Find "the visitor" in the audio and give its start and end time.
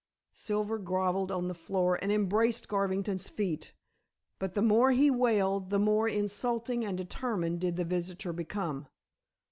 7.75-8.33